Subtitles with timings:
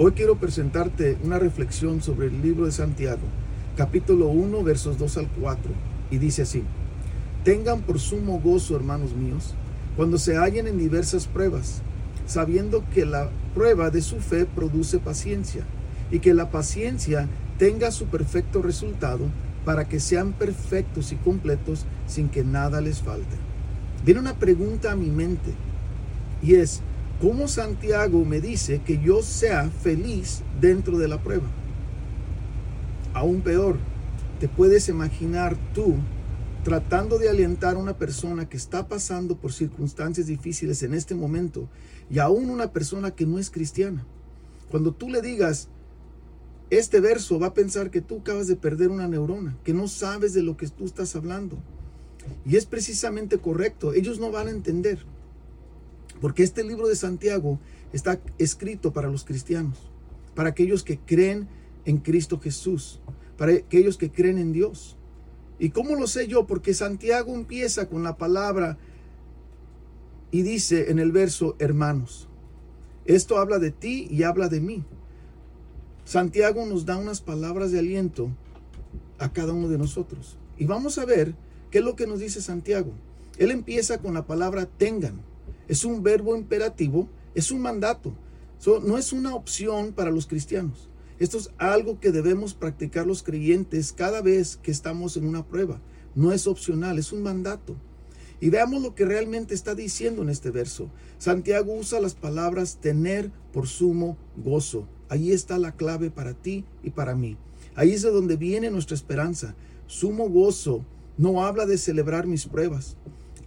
[0.00, 3.18] Hoy quiero presentarte una reflexión sobre el libro de Santiago,
[3.76, 5.72] capítulo 1, versos 2 al 4,
[6.12, 6.62] y dice así,
[7.42, 9.56] Tengan por sumo gozo, hermanos míos,
[9.96, 11.82] cuando se hallen en diversas pruebas,
[12.26, 15.64] sabiendo que la prueba de su fe produce paciencia,
[16.12, 17.26] y que la paciencia
[17.58, 19.24] tenga su perfecto resultado,
[19.64, 23.34] para que sean perfectos y completos sin que nada les falte.
[24.04, 25.54] Viene una pregunta a mi mente,
[26.40, 26.82] y es,
[27.20, 31.48] ¿Cómo Santiago me dice que yo sea feliz dentro de la prueba?
[33.12, 33.76] Aún peor,
[34.38, 35.96] te puedes imaginar tú
[36.62, 41.68] tratando de alentar a una persona que está pasando por circunstancias difíciles en este momento
[42.08, 44.06] y aún una persona que no es cristiana.
[44.70, 45.68] Cuando tú le digas,
[46.70, 50.34] este verso va a pensar que tú acabas de perder una neurona, que no sabes
[50.34, 51.58] de lo que tú estás hablando.
[52.46, 55.04] Y es precisamente correcto, ellos no van a entender.
[56.20, 57.58] Porque este libro de Santiago
[57.92, 59.78] está escrito para los cristianos,
[60.34, 61.48] para aquellos que creen
[61.84, 63.00] en Cristo Jesús,
[63.36, 64.96] para aquellos que creen en Dios.
[65.58, 66.46] ¿Y cómo lo sé yo?
[66.46, 68.78] Porque Santiago empieza con la palabra
[70.30, 72.28] y dice en el verso, hermanos,
[73.06, 74.84] esto habla de ti y habla de mí.
[76.04, 78.30] Santiago nos da unas palabras de aliento
[79.18, 80.36] a cada uno de nosotros.
[80.58, 81.34] Y vamos a ver
[81.70, 82.92] qué es lo que nos dice Santiago.
[83.38, 85.20] Él empieza con la palabra tengan
[85.68, 88.14] es un verbo imperativo, es un mandato.
[88.84, 90.88] no es una opción para los cristianos.
[91.18, 95.80] Esto es algo que debemos practicar los creyentes cada vez que estamos en una prueba.
[96.14, 97.76] No es opcional, es un mandato.
[98.40, 100.90] Y veamos lo que realmente está diciendo en este verso.
[101.18, 104.86] Santiago usa las palabras tener por sumo gozo.
[105.08, 107.36] Ahí está la clave para ti y para mí.
[107.74, 109.56] Ahí es de donde viene nuestra esperanza.
[109.88, 110.84] Sumo gozo
[111.16, 112.96] no habla de celebrar mis pruebas.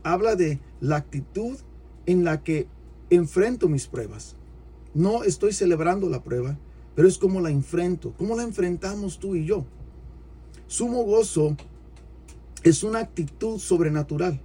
[0.03, 1.57] Habla de la actitud
[2.05, 2.67] en la que
[3.09, 4.35] enfrento mis pruebas.
[4.93, 6.57] No estoy celebrando la prueba,
[6.95, 9.65] pero es como la enfrento, cómo la enfrentamos tú y yo.
[10.67, 11.55] Sumo gozo
[12.63, 14.41] es una actitud sobrenatural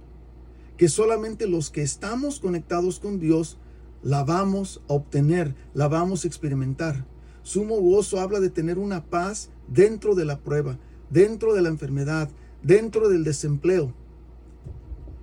[0.77, 3.57] que solamente los que estamos conectados con Dios
[4.03, 7.05] la vamos a obtener, la vamos a experimentar.
[7.41, 10.77] Sumo gozo habla de tener una paz dentro de la prueba,
[11.09, 12.29] dentro de la enfermedad,
[12.61, 13.93] dentro del desempleo.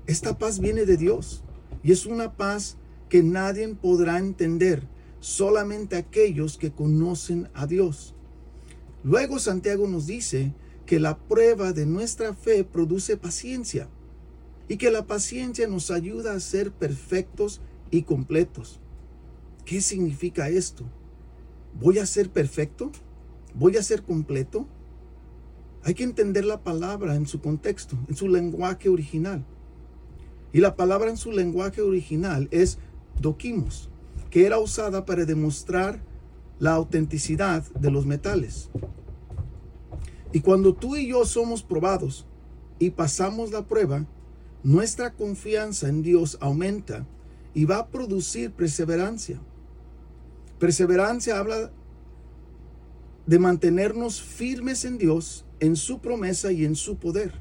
[0.06, 1.44] Esta paz viene de Dios.
[1.84, 2.78] Y es una paz
[3.08, 4.88] que nadie podrá entender,
[5.20, 8.14] solamente aquellos que conocen a Dios.
[9.04, 10.54] Luego Santiago nos dice
[10.86, 13.88] que la prueba de nuestra fe produce paciencia
[14.66, 18.80] y que la paciencia nos ayuda a ser perfectos y completos.
[19.64, 20.84] ¿Qué significa esto?
[21.78, 22.90] ¿Voy a ser perfecto?
[23.54, 24.66] ¿Voy a ser completo?
[25.82, 29.44] Hay que entender la palabra en su contexto, en su lenguaje original.
[30.54, 32.78] Y la palabra en su lenguaje original es
[33.20, 33.90] doquimos,
[34.30, 36.00] que era usada para demostrar
[36.60, 38.70] la autenticidad de los metales.
[40.32, 42.24] Y cuando tú y yo somos probados
[42.78, 44.06] y pasamos la prueba,
[44.62, 47.04] nuestra confianza en Dios aumenta
[47.52, 49.40] y va a producir perseverancia.
[50.60, 51.72] Perseverancia habla
[53.26, 57.32] de mantenernos firmes en Dios, en su promesa y en su poder.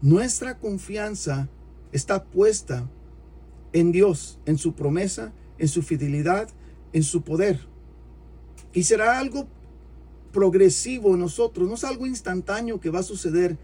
[0.00, 1.50] Nuestra confianza
[1.92, 2.88] está puesta
[3.72, 6.48] en Dios, en su promesa, en su fidelidad,
[6.92, 7.60] en su poder.
[8.72, 9.48] Y será algo
[10.32, 13.58] progresivo en nosotros, no es algo instantáneo que va a suceder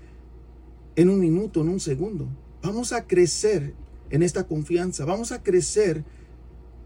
[0.96, 2.28] en un minuto, en un segundo.
[2.62, 3.74] Vamos a crecer
[4.10, 6.04] en esta confianza, vamos a crecer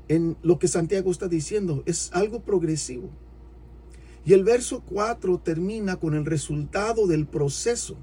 [0.08, 3.10] en lo que Santiago está diciendo, es algo progresivo.
[4.24, 7.96] Y el verso 4 termina con el resultado del proceso.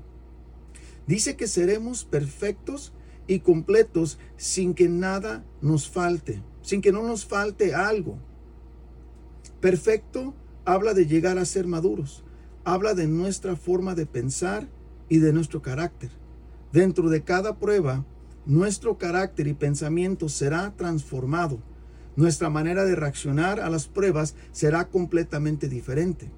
[1.07, 2.93] Dice que seremos perfectos
[3.27, 8.17] y completos sin que nada nos falte, sin que no nos falte algo.
[9.59, 10.33] Perfecto
[10.65, 12.23] habla de llegar a ser maduros,
[12.63, 14.67] habla de nuestra forma de pensar
[15.09, 16.09] y de nuestro carácter.
[16.71, 18.05] Dentro de cada prueba,
[18.45, 21.59] nuestro carácter y pensamiento será transformado.
[22.15, 26.31] Nuestra manera de reaccionar a las pruebas será completamente diferente.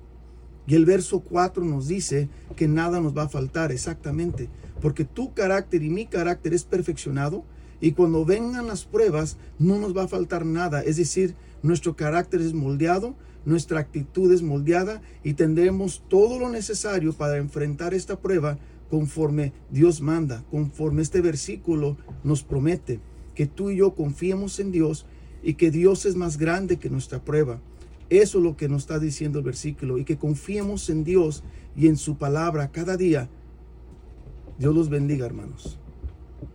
[0.67, 4.49] Y el verso 4 nos dice que nada nos va a faltar exactamente,
[4.81, 7.45] porque tu carácter y mi carácter es perfeccionado
[7.79, 12.41] y cuando vengan las pruebas no nos va a faltar nada, es decir, nuestro carácter
[12.41, 13.15] es moldeado,
[13.45, 18.57] nuestra actitud es moldeada y tendremos todo lo necesario para enfrentar esta prueba
[18.89, 22.99] conforme Dios manda, conforme este versículo nos promete,
[23.35, 25.05] que tú y yo confiemos en Dios
[25.43, 27.61] y que Dios es más grande que nuestra prueba
[28.09, 31.43] eso es lo que nos está diciendo el versículo y que confiemos en Dios
[31.75, 33.29] y en su palabra cada día.
[34.57, 35.79] Dios los bendiga, hermanos.